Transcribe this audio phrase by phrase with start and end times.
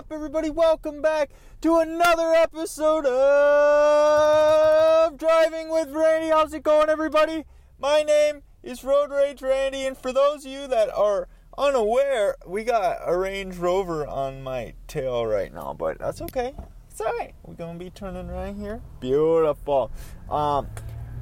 [0.00, 0.48] up, everybody?
[0.48, 1.28] Welcome back
[1.60, 6.30] to another episode of Driving with Randy.
[6.30, 7.44] How's it going, everybody?
[7.78, 11.28] My name is Road Rage Randy, and for those of you that are
[11.58, 16.54] unaware, we got a Range Rover on my tail right now, but that's okay.
[16.90, 17.34] It's alright.
[17.44, 18.80] We're gonna be turning right here.
[19.00, 19.90] Beautiful.
[20.30, 20.68] Um,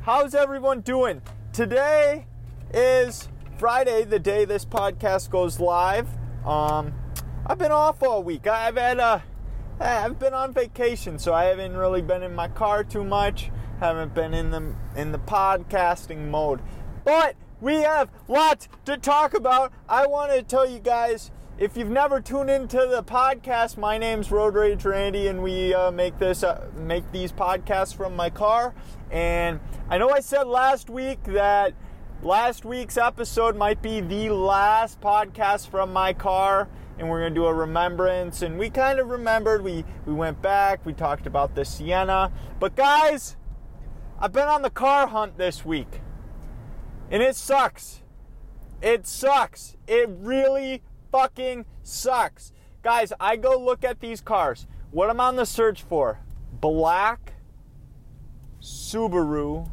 [0.02, 1.21] how's everyone doing?
[1.52, 2.27] Today
[2.73, 6.07] is Friday, the day this podcast goes live.
[6.47, 6.95] Um,
[7.51, 8.47] I've been off all week.
[8.47, 9.20] I've had uh,
[9.80, 13.51] I've been on vacation, so I haven't really been in my car too much.
[13.80, 16.61] Haven't been in the in the podcasting mode,
[17.07, 19.73] but we have lots to talk about.
[19.88, 21.30] I want to tell you guys.
[21.57, 25.91] If you've never tuned into the podcast, my name's Road Rage Randy, and we uh,
[25.91, 28.74] make this uh, make these podcasts from my car.
[29.10, 31.73] And I know I said last week that
[32.23, 37.41] last week's episode might be the last podcast from my car and we're going to
[37.41, 38.43] do a remembrance.
[38.43, 42.32] And we kind of remembered we we went back we talked about the sienna.
[42.59, 43.37] But guys
[44.21, 46.01] i've been on the car hunt this week
[47.10, 48.02] and it sucks.
[48.82, 49.76] It sucks.
[49.87, 52.52] It really fucking sucks.
[52.82, 54.66] Guys i go look at these cars.
[54.91, 56.21] What i'm on the search for?
[56.60, 57.35] Black
[58.60, 59.71] subaru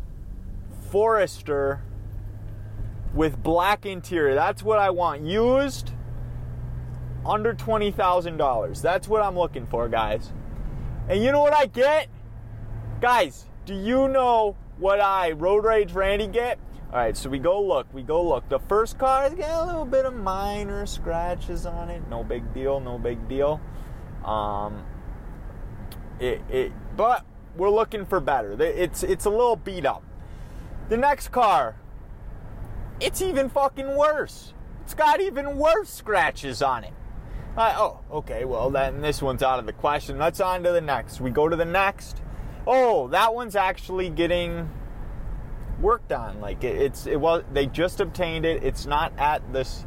[0.91, 1.81] forester
[3.13, 4.35] with black interior.
[4.35, 5.23] That's what I want.
[5.25, 5.91] Used
[7.25, 8.81] under $20,000.
[8.81, 10.31] That's what I'm looking for, guys.
[11.09, 12.07] And you know what I get?
[13.01, 16.59] Guys, do you know what I, Road Rage Randy, get?
[16.91, 17.87] All right, so we go look.
[17.93, 18.47] We go look.
[18.47, 22.01] The first car has got a little bit of minor scratches on it.
[22.09, 22.79] No big deal.
[22.79, 23.59] No big deal.
[24.23, 24.83] Um,
[26.19, 27.25] it, it, but
[27.57, 28.61] we're looking for better.
[28.61, 30.03] It's it's a little beat up.
[30.89, 31.75] The next car,
[32.99, 34.53] it's even fucking worse.
[34.83, 36.93] It's got even worse scratches on it.
[37.57, 40.17] Oh, okay, well, then this one's out of the question.
[40.17, 41.21] Let's on to the next.
[41.21, 42.21] We go to the next.
[42.67, 44.69] Oh, that one's actually getting
[45.79, 46.41] worked on.
[46.41, 48.63] Like it, it's it was they just obtained it.
[48.63, 49.85] It's not at this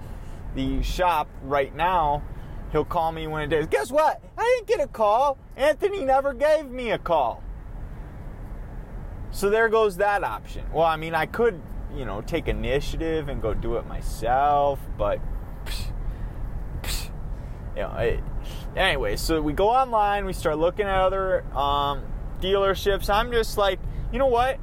[0.55, 2.23] the shop right now.
[2.73, 3.67] He'll call me when it is.
[3.67, 4.23] Guess what?
[4.37, 5.39] I didn't get a call.
[5.57, 7.43] Anthony never gave me a call.
[9.31, 10.65] So there goes that option.
[10.73, 11.61] Well, I mean, I could
[11.95, 14.81] you know, take initiative and go do it myself.
[14.97, 15.21] But,
[17.79, 18.21] you know, it,
[18.77, 22.03] anyway, so we go online, we start looking at other um,
[22.41, 23.09] dealerships.
[23.09, 23.79] I'm just like,
[24.13, 24.59] you know what?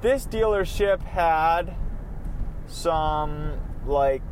[0.00, 1.76] This dealership had
[2.66, 4.22] some, like,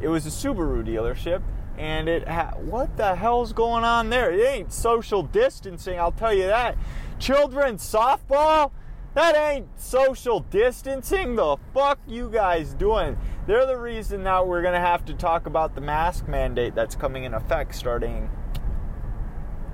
[0.00, 1.42] it was a Subaru dealership.
[1.76, 4.30] And it, ha- what the hell's going on there?
[4.30, 6.78] It ain't social distancing, I'll tell you that.
[7.18, 8.70] Children's softball?
[9.14, 11.36] That ain't social distancing.
[11.36, 13.18] The fuck you guys doing?
[13.46, 17.24] They're the reason now we're gonna have to talk about the mask mandate that's coming
[17.24, 18.28] in effect starting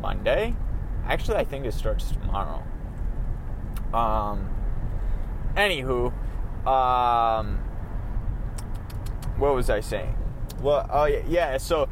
[0.00, 0.54] Monday.
[1.06, 2.62] Actually, I think it starts tomorrow.
[3.94, 4.50] Um.
[5.56, 6.12] Anywho,
[6.66, 7.58] um,
[9.36, 10.16] what was I saying?
[10.60, 11.56] Well, oh yeah, yeah.
[11.56, 11.88] So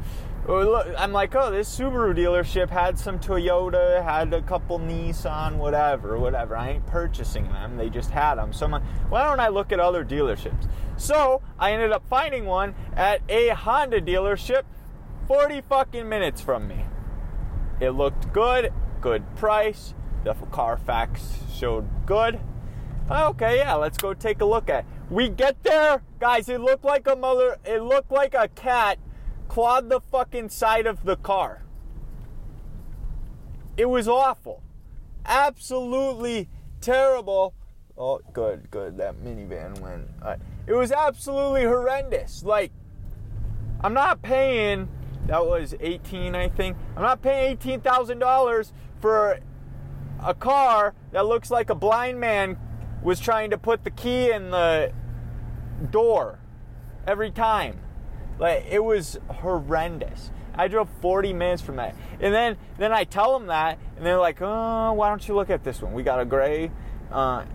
[0.53, 6.19] Oh, I'm like, oh, this Subaru dealership had some Toyota, had a couple Nissan, whatever,
[6.19, 6.57] whatever.
[6.57, 7.77] I ain't purchasing them.
[7.77, 8.51] They just had them.
[8.51, 10.67] So I'm like, why don't I look at other dealerships?
[10.97, 14.63] So I ended up finding one at a Honda dealership
[15.25, 16.83] 40 fucking minutes from me.
[17.79, 19.93] It looked good, good price.
[20.25, 22.41] The Carfax showed good.
[23.09, 24.79] Okay, yeah, let's go take a look at.
[24.79, 24.85] It.
[25.09, 26.49] We get there, guys.
[26.49, 27.55] It looked like a mother.
[27.63, 28.99] It looked like a cat
[29.51, 31.61] clawed the fucking side of the car.
[33.75, 34.63] It was awful.
[35.25, 36.47] Absolutely
[36.79, 37.53] terrible.
[37.97, 38.97] Oh, good, good.
[38.97, 40.07] That minivan went.
[40.21, 42.43] Uh, it was absolutely horrendous.
[42.43, 42.71] Like,
[43.81, 44.87] I'm not paying,
[45.25, 46.77] that was 18, I think.
[46.95, 49.37] I'm not paying $18,000 for
[50.23, 52.57] a car that looks like a blind man
[53.03, 54.93] was trying to put the key in the
[55.89, 56.39] door
[57.05, 57.81] every time.
[58.39, 60.31] Like it was horrendous.
[60.55, 61.95] I drove 40 minutes from that.
[62.19, 65.49] And then then I tell them that and they're like, "Oh, why don't you look
[65.49, 65.93] at this one?
[65.93, 66.71] We got a gray
[67.11, 67.45] uh,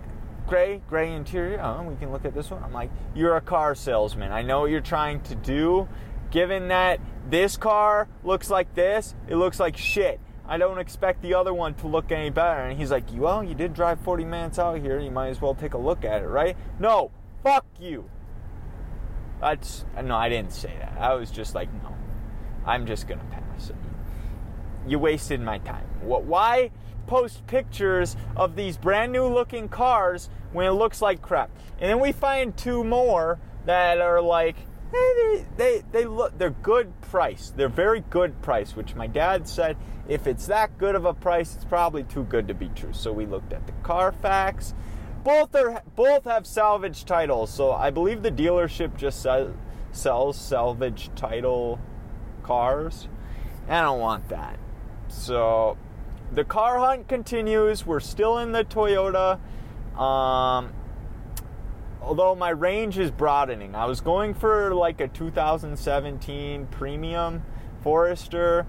[0.47, 1.61] gray gray interior.
[1.61, 4.33] Oh, we can look at this one." I'm like, "You're a car salesman.
[4.33, 5.89] I know what you're trying to do.
[6.31, 10.21] Given that this car looks like this, it looks like shit.
[10.49, 13.55] I don't expect the other one to look any better." And he's like, "Well, you
[13.55, 14.99] did drive 40 minutes out here.
[14.99, 17.11] You might as well take a look at it, right?" No,
[17.43, 18.09] fuck you.
[19.41, 20.97] That's no, I didn't say that.
[20.99, 21.95] I was just like, no,
[22.65, 23.73] I'm just gonna pass.
[24.87, 25.85] You wasted my time.
[26.01, 26.25] What?
[26.25, 26.71] Why
[27.07, 31.51] post pictures of these brand new looking cars when it looks like crap?
[31.81, 34.57] And then we find two more that are like
[34.95, 37.53] eh, they, they, they look they're good price.
[37.55, 39.77] They're very good price, which my dad said
[40.09, 42.93] if it's that good of a price, it's probably too good to be true.
[42.93, 44.75] So we looked at the Carfax.
[45.27, 47.53] Both are both have salvage titles.
[47.53, 49.27] So I believe the dealership just
[49.91, 51.81] sells salvage title
[52.45, 53.09] cars.
[53.69, 54.57] I don't want that.
[55.09, 55.77] So
[56.33, 57.85] the car hunt continues.
[57.85, 59.41] We're still in the Toyota.
[59.99, 60.73] Um,
[62.01, 63.75] although my range is broadening.
[63.75, 67.43] I was going for like a 2017 premium
[67.81, 68.65] Forester.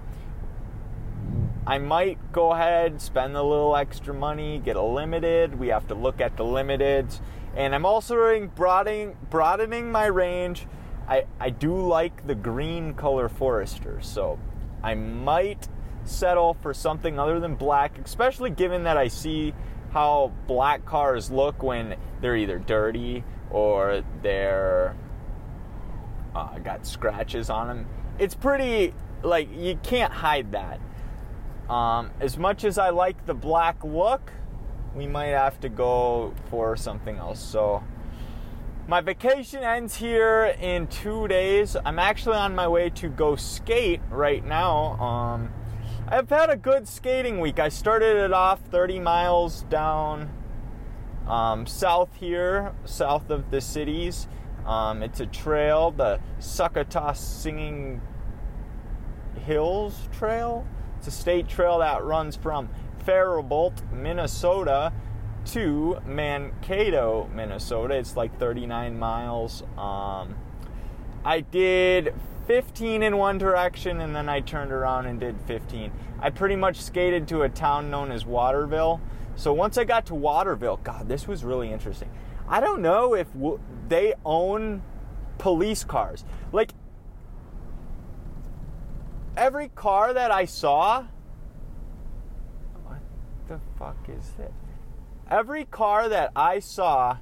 [1.68, 5.60] I might go ahead, spend a little extra money, get a limited.
[5.60, 7.20] We have to look at the limiteds.
[7.58, 10.66] And I'm also broadening, broadening my range.
[11.10, 14.40] I, I do like the green color Forester, so
[14.82, 15.68] I might
[16.06, 19.54] settle for something other than black, especially given that I see
[19.92, 24.96] how black cars look when they're either dirty or they're
[26.34, 27.88] uh, got scratches on them.
[28.20, 30.80] It's pretty like you can't hide that.
[31.70, 34.32] Um, as much as I like the black look,
[34.96, 37.40] we might have to go for something else.
[37.40, 37.84] So
[38.88, 41.76] my vacation ends here in two days.
[41.86, 44.94] I'm actually on my way to go skate right now.
[45.02, 45.54] Um,
[46.08, 47.60] I've had a good skating week.
[47.60, 50.32] I started it off 30 miles down
[51.28, 54.30] um, south here, south of the cities.
[54.66, 58.02] Um, it's a trail, the Sakatah Singing
[59.46, 60.66] Hills Trail.
[61.08, 62.68] It's a state trail that runs from
[63.06, 64.92] Faribault, Minnesota
[65.46, 67.96] to Mankato, Minnesota.
[67.96, 69.64] It's like 39 miles.
[69.78, 70.36] Um,
[71.24, 72.14] I did
[72.48, 75.94] 15 in one direction and then I turned around and did 15.
[76.20, 79.00] I pretty much skated to a town known as Waterville.
[79.38, 82.12] So once I got to Waterville, God, this was really interesting.
[82.50, 84.82] I don't know if w- they own
[85.38, 86.26] police cars.
[86.52, 86.74] Like,
[89.38, 91.06] every car that I saw.
[92.84, 93.00] What
[93.48, 94.52] the fuck is this?
[95.30, 97.18] Every car that I saw,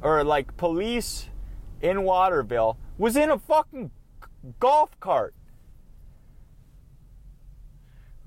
[0.00, 1.28] or like police
[1.80, 3.90] in Waterville, was in a fucking
[4.60, 5.34] golf cart.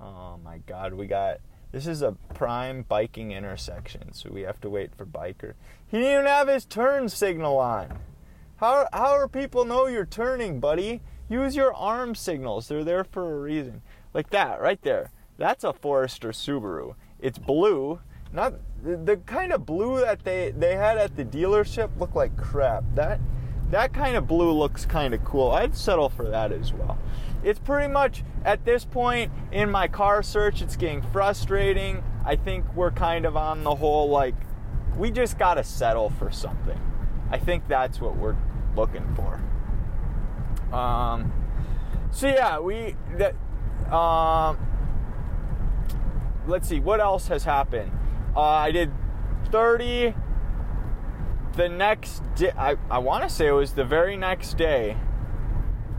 [0.00, 1.38] Oh my god, we got
[1.72, 5.54] this is a prime biking intersection, so we have to wait for biker.
[5.86, 7.98] He didn't even have his turn signal on.
[8.56, 11.00] How how are people know you're turning, buddy?
[11.30, 12.66] Use your arm signals.
[12.66, 13.82] They're there for a reason.
[14.12, 15.12] Like that, right there.
[15.38, 16.96] That's a Forester Subaru.
[17.20, 18.00] It's blue.
[18.32, 22.36] Not the, the kind of blue that they, they had at the dealership looked like
[22.36, 22.84] crap.
[22.96, 23.20] That
[23.70, 25.52] that kind of blue looks kind of cool.
[25.52, 26.98] I'd settle for that as well.
[27.44, 32.02] It's pretty much at this point in my car search, it's getting frustrating.
[32.24, 34.34] I think we're kind of on the whole like
[34.96, 36.78] we just got to settle for something.
[37.30, 38.36] I think that's what we're
[38.74, 39.40] looking for.
[40.72, 41.32] Um,
[42.10, 43.34] so yeah, we that.
[43.92, 44.58] Um,
[46.46, 47.90] let's see what else has happened.
[48.36, 48.92] Uh, I did
[49.50, 50.14] 30
[51.54, 54.96] the next day, I, I want to say it was the very next day,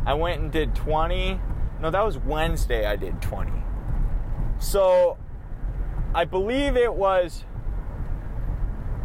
[0.05, 1.39] I went and did 20.
[1.81, 3.51] No, that was Wednesday I did 20.
[4.59, 5.17] So
[6.15, 7.45] I believe it was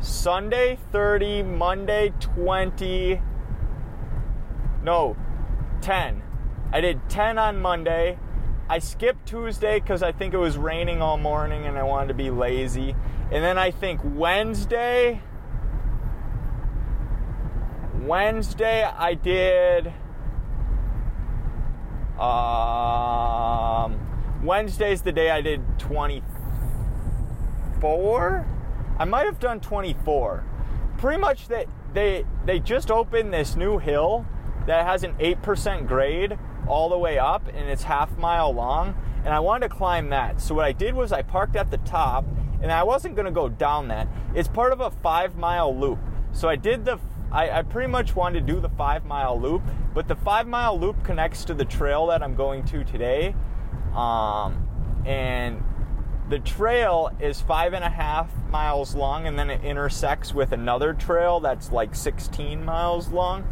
[0.00, 3.20] Sunday 30, Monday 20.
[4.82, 5.16] No,
[5.83, 6.23] 10.
[6.73, 8.18] I did 10 on Monday.
[8.68, 12.14] I skipped Tuesday because I think it was raining all morning and I wanted to
[12.14, 12.97] be lazy.
[13.30, 15.23] And then I think Wednesday
[18.02, 19.92] Wednesday I did
[22.21, 23.99] um
[24.45, 28.47] Wednesday's the day I did 24.
[28.99, 30.45] I might have done 24.
[30.99, 34.26] Pretty much that they they just opened this new hill
[34.66, 38.94] that has an 8% grade all the way up and it's half mile long
[39.25, 40.40] and I wanted to climb that.
[40.40, 42.25] So what I did was I parked at the top
[42.62, 44.08] and I wasn't to go down that.
[44.35, 45.99] It's part of a 5 mile loop.
[46.32, 46.99] So I did the
[47.30, 49.62] I, I pretty much wanted to do the five mile loop,
[49.94, 53.35] but the five mile loop connects to the trail that I'm going to today.
[53.94, 55.62] Um, and
[56.28, 60.92] the trail is five and a half miles long, and then it intersects with another
[60.92, 63.46] trail that's like 16 miles long.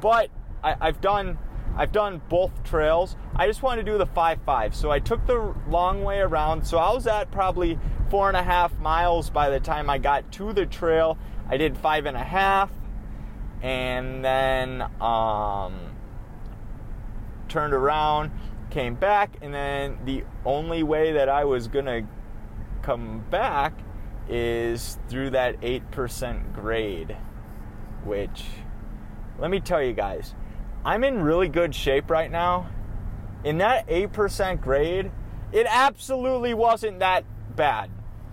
[0.00, 0.30] But
[0.62, 1.38] I, I've done
[1.76, 3.16] I've done both trails.
[3.36, 4.74] I just wanted to do the 5 5.
[4.74, 6.66] So I took the long way around.
[6.66, 7.78] So I was at probably
[8.10, 11.18] four and a half miles by the time I got to the trail.
[11.48, 12.70] I did five and a half
[13.62, 15.74] and then um,
[17.48, 18.30] turned around,
[18.70, 22.06] came back, and then the only way that I was gonna
[22.82, 23.72] come back
[24.28, 27.16] is through that 8% grade,
[28.04, 28.44] which
[29.38, 30.34] let me tell you guys,
[30.84, 32.68] I'm in really good shape right now.
[33.44, 35.10] In that 8% grade,
[35.52, 37.24] it absolutely wasn't that
[37.56, 37.90] bad.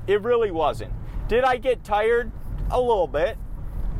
[0.07, 0.93] It really wasn't.
[1.27, 2.31] Did I get tired?
[2.71, 3.37] A little bit.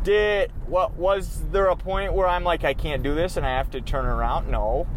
[0.04, 3.58] Did what was there a point where I'm like I can't do this and I
[3.58, 4.50] have to turn around?
[4.50, 4.88] No.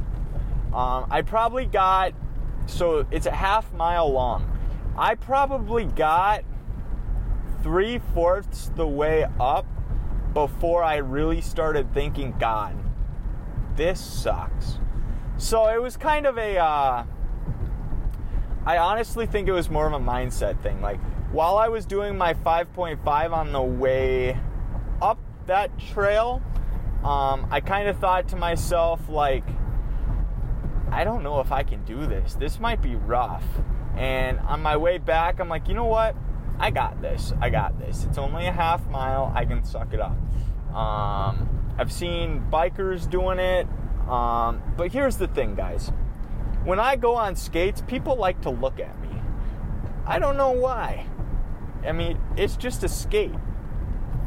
[0.74, 2.12] Um, I probably got
[2.66, 4.58] so it's a half mile long.
[4.96, 6.44] I probably got
[7.62, 9.66] three fourths the way up
[10.34, 12.76] before I really started thinking, God,
[13.78, 14.78] this sucks.
[15.38, 16.58] So it was kind of a.
[16.58, 17.04] Uh,
[18.66, 20.82] I honestly think it was more of a mindset thing.
[20.82, 21.00] Like
[21.32, 24.38] while I was doing my 5.5 on the way
[25.00, 26.42] up that trail,
[27.04, 29.44] um, I kind of thought to myself, like,
[30.90, 32.34] I don't know if I can do this.
[32.34, 33.44] This might be rough.
[33.96, 36.16] And on my way back, I'm like, you know what?
[36.58, 37.32] I got this.
[37.40, 38.04] I got this.
[38.04, 39.32] It's only a half mile.
[39.34, 40.16] I can suck it up.
[40.74, 43.66] Um, I've seen bikers doing it.
[44.08, 45.92] Um, but here's the thing, guys.
[46.64, 49.08] When I go on skates, people like to look at me.
[50.06, 51.06] I don't know why.
[51.86, 53.34] I mean, it's just a skate.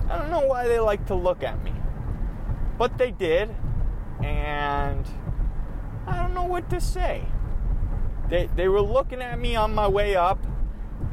[0.09, 1.73] I don't know why they like to look at me.
[2.77, 3.53] But they did.
[4.23, 5.05] And
[6.07, 7.25] I don't know what to say.
[8.29, 10.39] They, they were looking at me on my way up.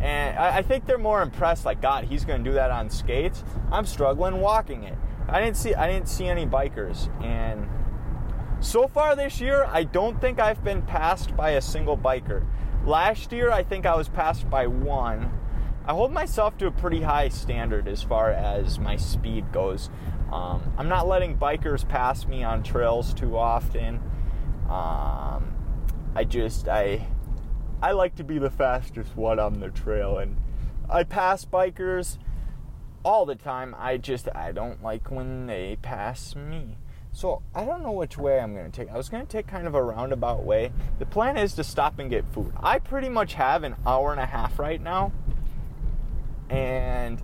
[0.01, 2.91] And I, I think they're more impressed, like, God, he's going to do that on
[2.91, 3.43] skates.
[3.73, 4.97] I'm struggling walking it.
[5.29, 7.69] I didn't see I didn't see any bikers, and
[8.61, 12.45] so far this year, I don't think I've been passed by a single biker.
[12.85, 15.31] Last year, I think I was passed by one.
[15.87, 19.91] I hold myself to a pretty high standard as far as my speed goes.
[20.33, 24.01] Um, I'm not letting bikers pass me on trails too often.
[24.69, 25.55] Um,
[26.15, 27.07] I just I
[27.81, 30.37] I like to be the fastest one on the trail, and
[30.91, 32.19] I pass bikers
[33.05, 33.75] all the time.
[33.79, 36.77] I just I don't like when they pass me.
[37.13, 38.93] So I don't know which way I'm to take.
[38.93, 40.73] I was to take kind of a roundabout way.
[40.99, 42.53] The plan is to stop and get food.
[42.57, 45.13] I pretty much have an hour and a half right now.
[46.49, 47.21] And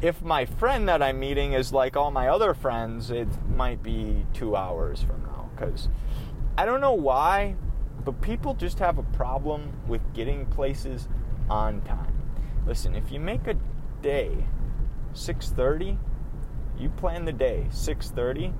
[0.00, 4.24] if my friend that I'm meeting is like all my other friends, it might be
[4.32, 5.50] two hours from now.
[5.54, 5.88] Because
[6.56, 7.56] I don't know why,
[8.04, 11.08] but people just have a problem with getting places
[11.50, 12.14] on time.
[12.66, 13.56] Listen, if you make a
[14.02, 14.46] day
[15.18, 15.98] 6:30,
[16.78, 18.54] you plan the day 6:30.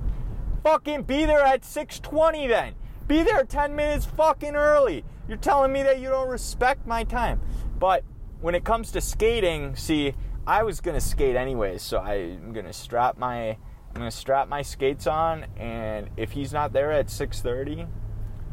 [0.63, 2.75] Fucking be there at 6:20 then.
[3.07, 5.03] Be there 10 minutes fucking early.
[5.27, 7.41] You're telling me that you don't respect my time.
[7.79, 8.03] But
[8.41, 10.13] when it comes to skating, see,
[10.45, 13.57] I was gonna skate anyways, so I'm gonna strap my
[13.89, 17.87] I'm gonna strap my skates on, and if he's not there at 6:30,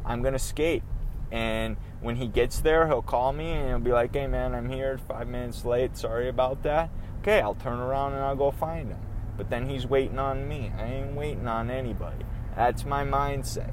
[0.04, 0.82] I'm gonna skate.
[1.30, 4.70] And when he gets there, he'll call me and he'll be like, "Hey man, I'm
[4.70, 5.96] here, five minutes late.
[5.96, 6.88] Sorry about that."
[7.26, 9.00] Okay, I'll turn around and I'll go find him.
[9.36, 10.70] But then he's waiting on me.
[10.78, 12.24] I ain't waiting on anybody.
[12.54, 13.72] That's my mindset.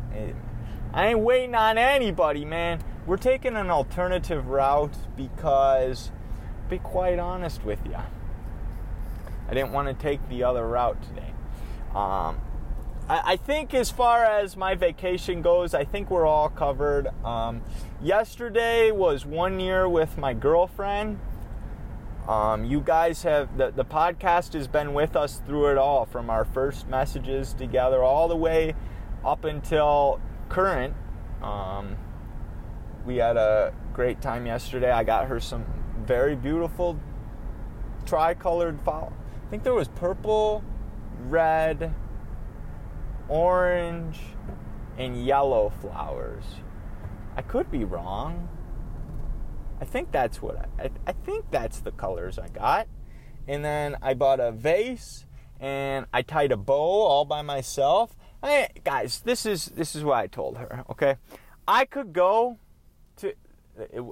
[0.91, 2.79] I ain't waiting on anybody, man.
[3.05, 6.10] We're taking an alternative route because,
[6.67, 7.98] be quite honest with you,
[9.48, 11.33] I didn't want to take the other route today.
[11.89, 12.41] Um,
[13.07, 17.10] I, I, think as far as my vacation goes, I think we're all covered.
[17.24, 17.62] Um,
[18.01, 21.19] yesterday was one year with my girlfriend.
[22.27, 26.30] Um, you guys have the, the podcast has been with us through it all from
[26.30, 28.75] our first messages together all the way
[29.25, 30.96] up until current.
[31.42, 31.98] Um,
[33.06, 34.89] we had a great time yesterday.
[34.89, 35.65] I got her some
[36.06, 36.98] very beautiful
[38.06, 39.12] tricolored fall.
[39.46, 40.63] I think there was purple,
[41.27, 41.94] red,
[43.27, 44.20] orange,
[44.98, 46.44] and yellow flowers.
[47.36, 48.48] I could be wrong.
[49.83, 52.87] I think that's what I, I, think that's the colors I got.
[53.49, 55.25] And then I bought a vase
[55.59, 58.15] and I tied a bow all by myself.
[58.41, 60.85] I, guys, this is this is what I told her.
[60.91, 61.17] Okay,
[61.67, 62.59] I could go
[63.17, 63.33] to,
[63.77, 64.03] it,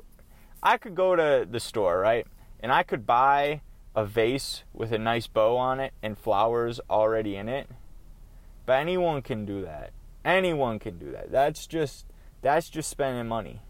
[0.61, 2.27] I could go to the store, right,
[2.59, 3.61] and I could buy
[3.95, 7.69] a vase with a nice bow on it and flowers already in it.
[8.65, 9.93] But anyone can do that.
[10.25, 11.31] Anyone can do that.
[11.31, 12.07] That's just
[12.41, 13.61] that's just spending money.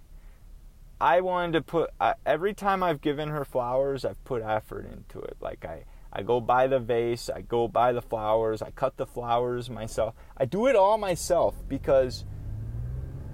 [1.01, 5.19] I wanted to put uh, every time I've given her flowers, I've put effort into
[5.19, 5.35] it.
[5.41, 9.07] Like I, I go buy the vase, I go buy the flowers, I cut the
[9.07, 10.13] flowers myself.
[10.37, 12.23] I do it all myself because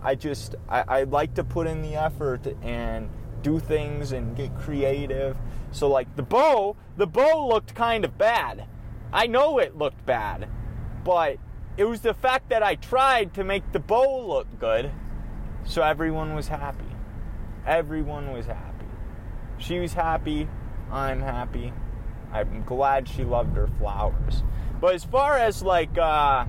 [0.01, 3.09] I just I, I like to put in the effort and
[3.41, 5.35] do things and get creative.
[5.71, 8.65] So like the bow, the bow looked kind of bad.
[9.11, 10.47] I know it looked bad,
[11.03, 11.37] but
[11.75, 14.89] it was the fact that I tried to make the bow look good,
[15.65, 16.86] so everyone was happy.
[17.67, 18.85] Everyone was happy.
[19.57, 20.47] She was happy.
[20.91, 21.73] I'm happy.
[22.31, 24.43] I'm glad she loved her flowers.
[24.79, 26.45] But as far as like uh,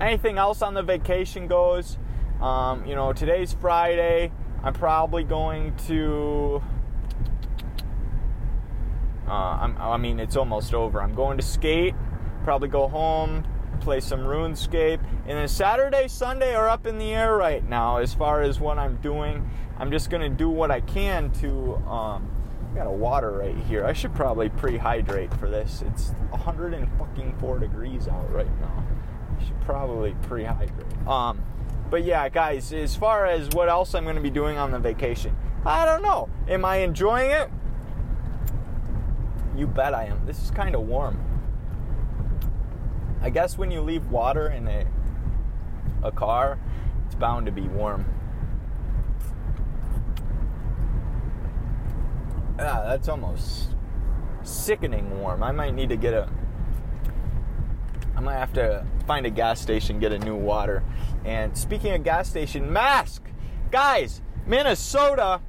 [0.00, 1.98] anything else on the vacation goes.
[2.40, 4.32] Um, you know, today's Friday.
[4.62, 6.62] I'm probably going to.
[9.26, 11.00] Uh, i mean, it's almost over.
[11.00, 11.94] I'm going to skate,
[12.44, 13.44] probably go home,
[13.82, 18.14] play some RuneScape, and then Saturday, Sunday are up in the air right now as
[18.14, 19.48] far as what I'm doing.
[19.78, 21.74] I'm just gonna do what I can to.
[21.88, 22.30] Um,
[22.72, 23.84] I got a water right here.
[23.84, 25.82] I should probably pre-hydrate for this.
[25.86, 28.84] It's 104 degrees out right now.
[29.38, 31.06] I should probably pre-hydrate.
[31.06, 31.42] Um,
[31.90, 34.78] but yeah, guys, as far as what else I'm going to be doing on the
[34.78, 35.36] vacation,
[35.66, 36.30] I don't know.
[36.48, 37.50] Am I enjoying it?
[39.54, 40.24] You bet I am.
[40.24, 41.18] This is kind of warm.
[43.22, 44.86] I guess when you leave water in a
[46.02, 46.58] a car,
[47.06, 48.04] it's bound to be warm.
[52.58, 53.74] Yeah, that's almost
[54.42, 55.42] sickening warm.
[55.42, 56.28] I might need to get a.
[58.16, 60.82] I might have to find a gas station, get a new water.
[61.24, 63.22] And speaking of gas station, mask!
[63.70, 65.40] Guys, Minnesota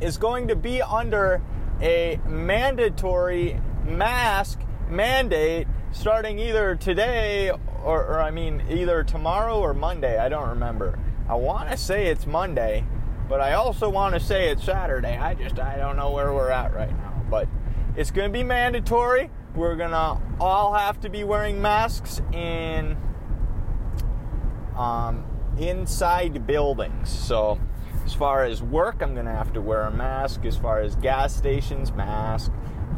[0.00, 1.40] is going to be under
[1.80, 5.61] a mandatory mask mandate
[5.92, 10.18] starting either today or, or I mean, either tomorrow or Monday.
[10.18, 10.98] I don't remember.
[11.28, 12.84] I want to say it's Monday,
[13.28, 15.16] but I also want to say it's Saturday.
[15.16, 17.22] I just I don't know where we're at right now.
[17.30, 17.48] But
[17.96, 19.30] it's going to be mandatory.
[19.54, 22.96] We're going to all have to be wearing masks in
[24.76, 25.24] um,
[25.58, 27.10] inside buildings.
[27.10, 27.60] So
[28.04, 30.44] as far as work, I'm going to have to wear a mask.
[30.44, 32.50] As far as gas stations, mask,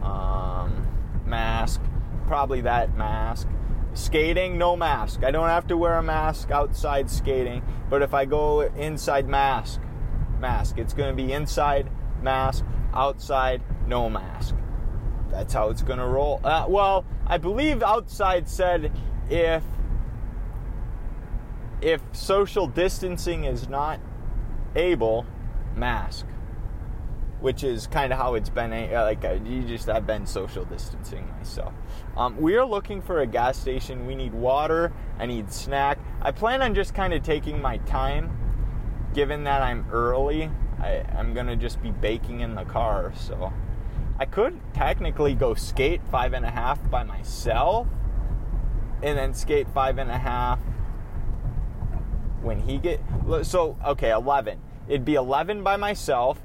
[0.02, 0.86] um,
[1.26, 1.80] mask,
[2.26, 3.48] probably that mask.
[3.94, 5.22] Skating, no mask.
[5.22, 9.80] I don't have to wear a mask outside skating, but if I go inside, mask,
[10.40, 10.78] mask.
[10.78, 11.88] It's going to be inside,
[12.20, 14.54] mask, outside, no mask.
[15.30, 16.40] That's how it's going to roll.
[16.44, 18.92] Uh, well, I believe outside said
[19.30, 19.62] if
[21.80, 24.00] if social distancing is not
[24.74, 25.26] able,
[25.76, 26.26] mask.
[27.44, 28.72] Which is kind of how it's been.
[28.72, 31.74] Eh, like uh, you just, I've been social distancing myself.
[32.16, 34.06] Um, we are looking for a gas station.
[34.06, 34.94] We need water.
[35.18, 35.98] I need snack.
[36.22, 38.34] I plan on just kind of taking my time,
[39.12, 40.50] given that I'm early.
[40.80, 43.52] I, I'm gonna just be baking in the car, so
[44.18, 47.86] I could technically go skate five and a half by myself,
[49.02, 50.60] and then skate five and a half
[52.40, 53.00] when he get
[53.42, 56.42] so okay 11 it'd be 11 by myself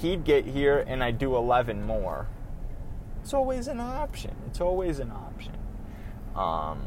[0.00, 2.28] he'd get here and I'd do 11 more.
[3.22, 4.34] It's always an option.
[4.46, 5.56] It's always an option.
[6.34, 6.82] Um,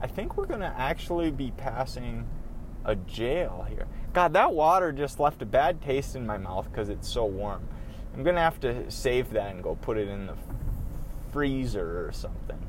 [0.00, 2.26] i think we're gonna actually be passing
[2.84, 3.86] a jail here.
[4.12, 7.68] God that water just left a bad taste in my mouth because it's so warm.
[8.14, 10.34] I'm gonna have to save that and go put it in the
[11.32, 12.66] freezer or something.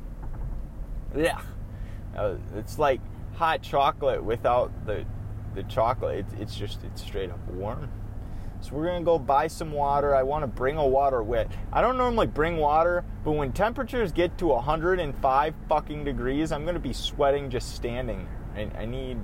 [1.14, 1.40] Yeah.
[2.16, 3.00] Uh, it's like
[3.34, 5.04] hot chocolate without the
[5.54, 6.18] the chocolate.
[6.18, 7.90] It's, it's just it's straight up warm.
[8.64, 10.14] So we're gonna go buy some water.
[10.14, 11.48] I want to bring a water with.
[11.70, 16.78] I don't normally bring water, but when temperatures get to 105 fucking degrees, I'm gonna
[16.78, 18.26] be sweating just standing.
[18.56, 19.18] I, I need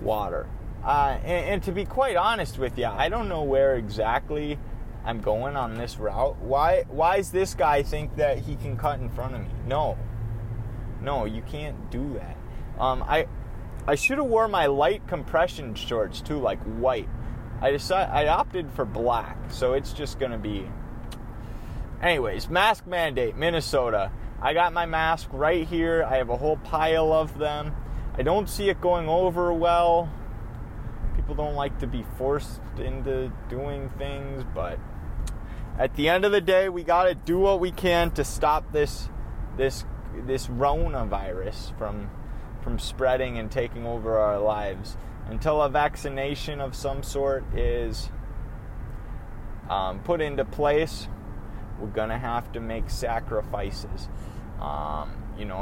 [0.00, 0.48] water.
[0.84, 4.58] Uh, and, and to be quite honest with you, I don't know where exactly
[5.04, 6.36] I'm going on this route.
[6.40, 9.50] Why why does this guy think that he can cut in front of me?
[9.68, 9.96] No.
[11.00, 12.36] No, you can't do that.
[12.76, 13.28] Um, I
[13.86, 17.08] I should have wore my light compression shorts too, like white.
[17.62, 20.68] I decided I opted for black, so it's just gonna be.
[22.02, 24.10] Anyways, mask mandate, Minnesota.
[24.40, 26.02] I got my mask right here.
[26.02, 27.72] I have a whole pile of them.
[28.18, 30.12] I don't see it going over well.
[31.14, 34.80] People don't like to be forced into doing things, but
[35.78, 38.72] at the end of the day, we got to do what we can to stop
[38.72, 39.08] this
[39.56, 39.84] this
[40.26, 42.10] this Rona virus from
[42.62, 44.96] from spreading and taking over our lives.
[45.26, 48.08] Until a vaccination of some sort is
[49.68, 51.08] um, put into place,
[51.78, 54.08] we're going to have to make sacrifices.
[54.60, 55.56] Um, you know,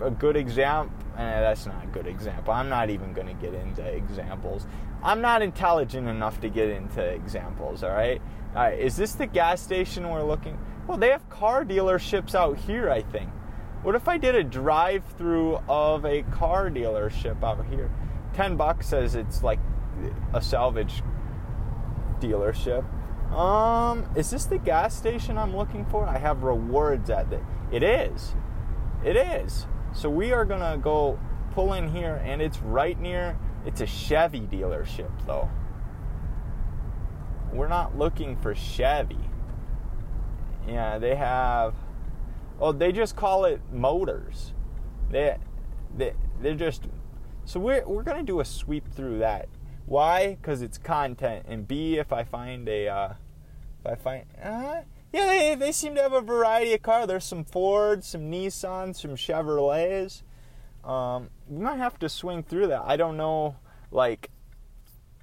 [0.00, 2.52] a, a good example, eh, that's not a good example.
[2.52, 4.66] I'm not even going to get into examples.
[5.02, 8.20] I'm not intelligent enough to get into examples, all right?
[8.54, 10.58] All right, is this the gas station we're looking?
[10.86, 13.30] Well, they have car dealerships out here, I think.
[13.82, 17.90] What if I did a drive through of a car dealership out here?
[18.34, 19.60] 10 bucks says it's like
[20.34, 21.02] a salvage
[22.20, 22.84] dealership.
[23.32, 26.06] Um, is this the gas station I'm looking for?
[26.06, 27.42] I have rewards at it.
[27.70, 28.34] It is.
[29.04, 29.66] It is.
[29.92, 31.18] So we are going to go
[31.52, 35.48] pull in here and it's right near it's a Chevy dealership though.
[37.52, 39.30] We're not looking for Chevy.
[40.66, 41.74] Yeah, they have
[42.60, 44.52] Oh, they just call it motors.
[45.10, 45.36] They
[45.96, 46.88] they they're just
[47.44, 49.48] so we're we're gonna do a sweep through that.
[49.86, 50.34] Why?
[50.34, 53.12] Because it's content, and B, if I find a, uh,
[53.80, 54.82] if I find, uh,
[55.14, 57.06] yeah, they they seem to have a variety of car.
[57.06, 60.22] There's some Fords, some Nissans, some Chevrolets.
[60.84, 62.82] Um, we might have to swing through that.
[62.84, 63.56] I don't know,
[63.90, 64.30] like,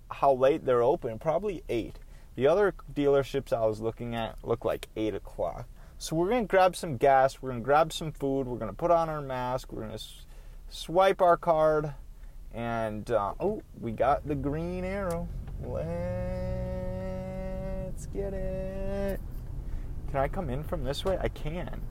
[0.09, 1.19] how late they're open.
[1.19, 1.99] Probably eight.
[2.35, 5.67] The other dealerships I was looking at look like eight o'clock.
[5.97, 7.41] So we're gonna grab some gas.
[7.41, 8.47] We're gonna grab some food.
[8.47, 9.71] We're gonna put on our mask.
[9.71, 10.25] We're gonna s-
[10.69, 11.93] swipe our card
[12.53, 15.27] and uh, oh, we got the green arrow.
[15.63, 15.85] Let's
[18.07, 19.19] get it.
[20.11, 21.17] Can I come in from this way?
[21.19, 21.81] I can.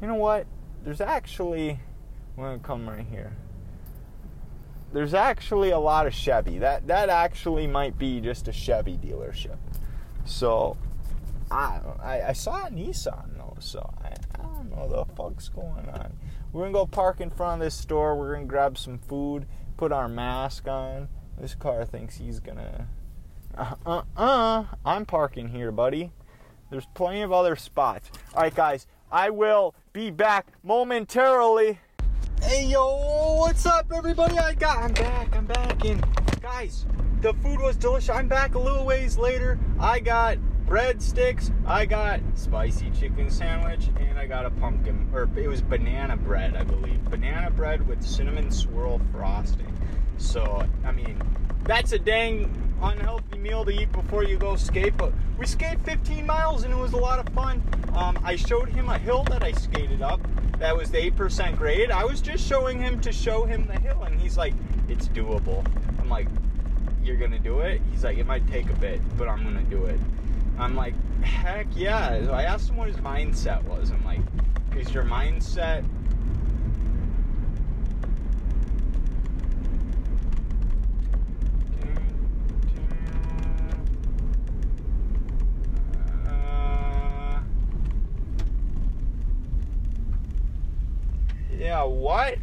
[0.00, 0.46] You know what?
[0.84, 1.78] There's actually,
[2.36, 3.32] I'm gonna come right here.
[4.92, 6.58] There's actually a lot of Chevy.
[6.58, 9.56] That that actually might be just a Chevy dealership.
[10.24, 10.76] So,
[11.50, 13.33] I I, I saw a Nissan
[13.64, 16.16] so I, I don't know what the fuck's going on.
[16.52, 18.16] We're gonna go park in front of this store.
[18.16, 19.46] We're gonna grab some food
[19.76, 21.08] put our mask on.
[21.38, 22.88] This car thinks he's gonna.
[23.56, 24.64] Uh uh uh.
[24.84, 26.12] I'm parking here, buddy.
[26.70, 28.10] There's plenty of other spots.
[28.34, 31.78] Alright, guys, I will be back momentarily.
[32.42, 34.38] Hey, yo, what's up, everybody?
[34.38, 34.78] I got.
[34.78, 35.36] I'm back.
[35.36, 35.84] I'm back.
[35.84, 36.04] And,
[36.40, 36.86] guys,
[37.20, 38.10] the food was delicious.
[38.10, 39.58] I'm back a little ways later.
[39.78, 45.48] I got breadsticks, I got spicy chicken sandwich, and I got a pumpkin, or it
[45.48, 47.04] was banana bread, I believe.
[47.04, 49.72] Banana bread with cinnamon swirl frosting.
[50.16, 51.20] So, I mean,
[51.64, 54.96] that's a dang unhealthy meal to eat before you go skate.
[54.96, 57.62] But we skated 15 miles and it was a lot of fun.
[57.94, 60.20] Um, I showed him a hill that I skated up.
[60.58, 61.90] That was the 8% grade.
[61.90, 64.54] I was just showing him to show him the hill, and he's like,
[64.88, 65.66] it's doable.
[66.00, 66.28] I'm like,
[67.02, 67.82] you're gonna do it?
[67.90, 70.00] He's like, it might take a bit, but I'm gonna do it.
[70.58, 72.24] I'm like, heck yeah.
[72.24, 73.90] So I asked him what his mindset was.
[73.90, 74.20] I'm like,
[74.76, 75.84] is your mindset
[91.64, 92.36] yeah, what?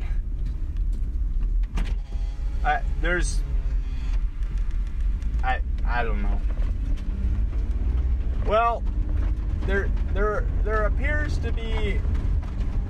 [2.63, 3.41] I, there's
[5.43, 6.41] I I don't know.
[8.45, 8.83] Well,
[9.65, 11.99] there there there appears to be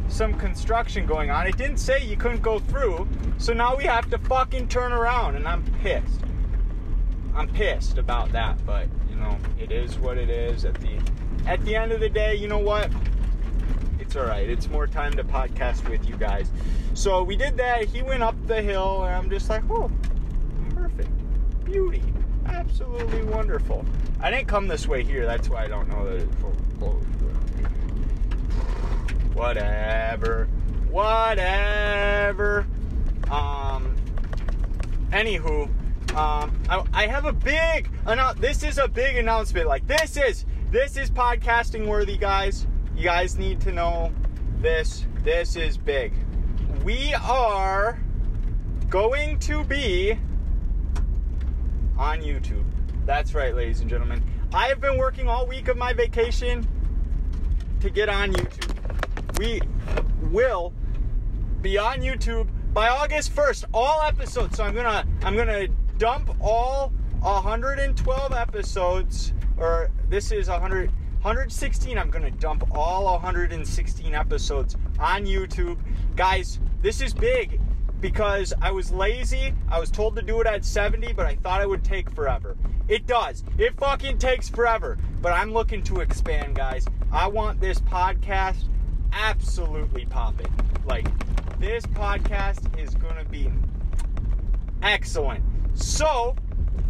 [0.07, 1.47] some construction going on.
[1.47, 5.35] It didn't say you couldn't go through, so now we have to fucking turn around
[5.35, 6.21] and I'm pissed.
[7.33, 10.99] I'm pissed about that, but you know, it is what it is at the
[11.47, 12.89] at the end of the day, you know what?
[13.99, 14.49] It's all right.
[14.49, 16.51] It's more time to podcast with you guys.
[16.93, 17.85] So we did that.
[17.85, 19.89] He went up the hill, and I'm just like, oh,
[20.75, 21.09] perfect,
[21.63, 22.03] beauty,
[22.45, 23.85] absolutely wonderful.
[24.21, 25.25] I didn't come this way here.
[25.25, 26.35] That's why I don't know that it's
[26.77, 27.07] closed.
[29.33, 30.47] Whatever,
[30.89, 32.67] whatever.
[33.29, 33.95] Um.
[35.11, 35.63] Anywho,
[36.15, 37.89] um, I, I have a big.
[38.05, 39.67] Annou- this is a big announcement.
[39.67, 42.67] Like this is this is podcasting worthy, guys.
[42.95, 44.11] You guys need to know
[44.59, 45.05] this.
[45.23, 46.13] This is big.
[46.83, 47.99] We are
[48.89, 50.13] going to be
[51.97, 52.63] on YouTube.
[53.11, 54.23] That's right, ladies and gentlemen.
[54.53, 56.65] I have been working all week of my vacation
[57.81, 59.37] to get on YouTube.
[59.37, 59.61] We
[60.31, 60.71] will
[61.61, 63.65] be on YouTube by August 1st.
[63.73, 64.55] All episodes.
[64.55, 70.89] So I'm gonna I'm gonna dump all 112 episodes, or this is 100
[71.21, 71.97] 116.
[71.97, 75.77] I'm gonna dump all 116 episodes on YouTube,
[76.15, 76.61] guys.
[76.81, 77.59] This is big
[77.99, 79.53] because I was lazy.
[79.67, 82.55] I was told to do it at 70, but I thought it would take forever.
[82.87, 83.43] It does.
[83.57, 84.97] It fucking takes forever.
[85.21, 86.85] But I'm looking to expand, guys.
[87.11, 88.65] I want this podcast
[89.13, 90.51] absolutely popping.
[90.85, 91.07] Like,
[91.59, 93.51] this podcast is gonna be
[94.81, 95.43] excellent.
[95.73, 96.35] So,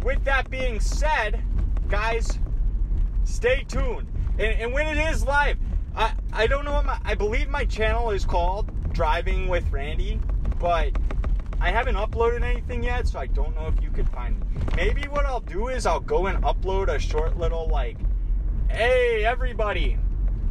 [0.02, 1.42] with that being said,
[1.88, 2.38] guys,
[3.24, 4.08] stay tuned.
[4.38, 5.58] And, and when it is live,
[5.94, 10.18] I, I don't know what my, I believe my channel is called Driving with Randy,
[10.58, 10.92] but
[11.62, 14.60] I haven't uploaded anything yet, so I don't know if you could find me.
[14.74, 17.96] Maybe what I'll do is I'll go and upload a short little like,
[18.68, 19.96] hey everybody,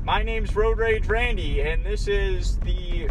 [0.05, 3.09] my name's Road Rage Randy, and this is the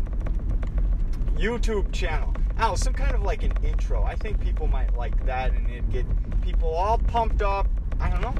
[1.37, 2.35] YouTube channel.
[2.59, 4.03] Oh, some kind of like an intro.
[4.03, 6.07] I think people might like that, and it'd get
[6.41, 7.69] people all pumped up.
[8.01, 8.35] I don't know.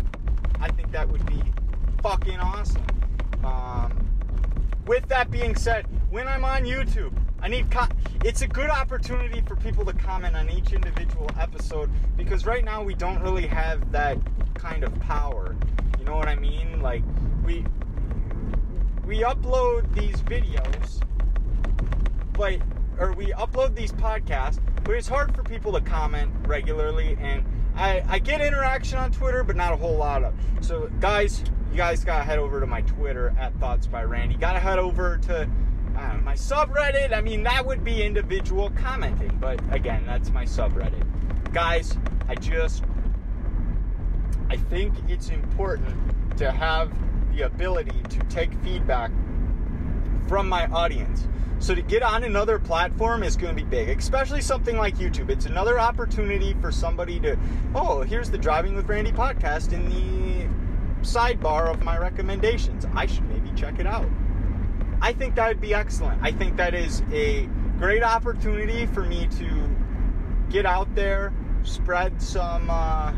[0.59, 1.43] I think that would be
[2.03, 2.87] fucking awesome.
[3.45, 4.09] Um,
[4.87, 7.13] with that being said, when I'm on YouTube,
[7.43, 7.89] I need co-
[8.25, 12.83] it's a good opportunity for people to comment on each individual episode because right now
[12.83, 14.19] we don't really have that
[14.55, 15.57] kind of power.
[15.99, 16.83] You know what I mean?
[16.83, 17.03] Like
[17.45, 17.65] we
[19.07, 21.03] we upload these videos,
[22.33, 22.61] but
[22.99, 27.17] or we upload these podcasts, but it's hard for people to comment regularly.
[27.21, 30.35] And I, I get interaction on Twitter, but not a whole lot of.
[30.61, 34.35] So, guys, you guys gotta head over to my Twitter at Thoughts by Randy.
[34.37, 35.49] Gotta head over to
[36.01, 37.13] uh, my subreddit.
[37.13, 41.05] I mean, that would be individual commenting, but again, that's my subreddit.
[41.53, 41.97] Guys,
[42.29, 42.85] I just
[44.49, 45.97] I think it's important
[46.39, 46.91] to have
[47.33, 49.11] the ability to take feedback
[50.27, 51.29] from my audience.
[51.59, 55.29] So to get on another platform is going to be big, especially something like YouTube.
[55.29, 57.39] It's another opportunity for somebody to,
[57.75, 62.87] oh, here's the Driving with Randy podcast in the sidebar of my recommendations.
[62.95, 64.09] I should maybe check it out.
[65.03, 66.23] I think that would be excellent.
[66.23, 69.77] I think that is a great opportunity for me to
[70.51, 71.33] get out there,
[71.63, 73.15] spread some, uh,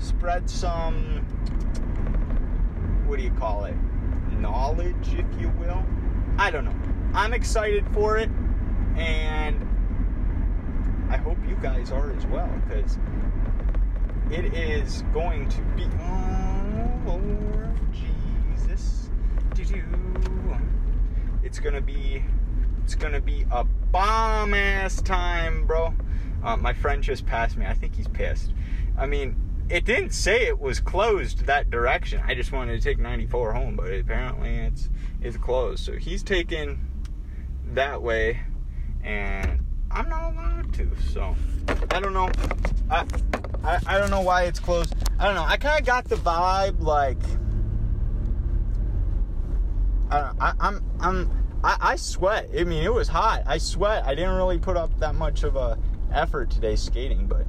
[0.00, 1.20] spread some,
[3.06, 3.76] what do you call it?
[4.32, 5.84] Knowledge, if you will.
[6.38, 6.74] I don't know.
[7.14, 8.30] I'm excited for it,
[8.96, 9.56] and
[11.08, 12.98] I hope you guys are as well, because
[14.30, 15.86] it is going to be.
[16.00, 19.10] Oh, Lord Jesus.
[19.54, 19.84] Doo-doo
[21.42, 22.22] it's gonna be
[22.84, 25.94] it's gonna be a bomb ass time, bro.
[26.42, 27.66] Uh, my friend just passed me.
[27.66, 28.52] I think he's pissed.
[28.96, 29.36] I mean,
[29.68, 32.20] it didn't say it was closed that direction.
[32.26, 35.84] I just wanted to take 94 home, but apparently it's it's closed.
[35.84, 36.80] So he's taking
[37.72, 38.40] that way,
[39.02, 40.90] and I'm not allowed to.
[41.12, 41.36] So
[41.90, 42.30] I don't know.
[42.90, 43.06] I
[43.62, 44.94] I, I don't know why it's closed.
[45.18, 45.44] I don't know.
[45.44, 47.18] I kind of got the vibe like
[50.10, 51.30] I, I'm I'm
[51.62, 52.50] I, I sweat.
[52.56, 53.42] I mean, it was hot.
[53.46, 54.04] I sweat.
[54.06, 55.78] I didn't really put up that much of a
[56.12, 57.46] effort today skating, but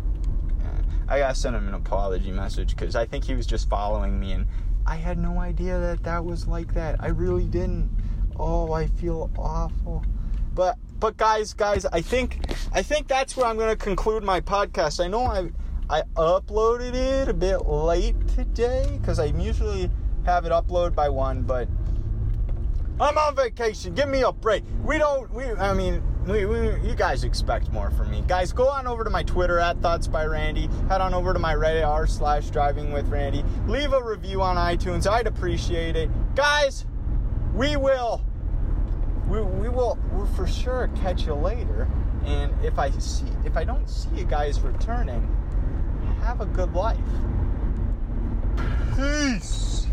[0.59, 4.19] yeah, I gotta send him an apology message because I think he was just following
[4.19, 4.47] me, and
[4.85, 6.97] I had no idea that that was like that.
[6.99, 7.89] I really didn't.
[8.37, 10.05] Oh, I feel awful.
[10.53, 12.39] But but guys, guys, I think
[12.73, 15.03] I think that's where I'm gonna conclude my podcast.
[15.03, 15.49] I know I
[15.89, 19.89] I uploaded it a bit late today because I usually
[20.25, 21.67] have it uploaded by one, but
[23.01, 23.95] I'm on vacation.
[23.95, 24.63] Give me a break.
[24.83, 25.33] We don't.
[25.33, 25.45] We.
[25.45, 28.53] I mean, we, we, you guys expect more from me, guys.
[28.53, 30.69] Go on over to my Twitter at Thoughts by Randy.
[30.87, 33.43] Head on over to my Reddit r slash Driving with Randy.
[33.65, 35.09] Leave a review on iTunes.
[35.09, 36.85] I'd appreciate it, guys.
[37.55, 38.23] We will.
[39.27, 39.97] We, we will.
[40.11, 41.89] We'll for sure catch you later.
[42.23, 45.27] And if I see, if I don't see you guys returning,
[46.21, 46.99] have a good life.
[48.95, 49.87] Peace.